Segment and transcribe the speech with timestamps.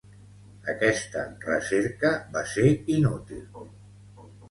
[0.73, 2.67] Aquesta recerca va ser
[2.99, 3.49] inútil.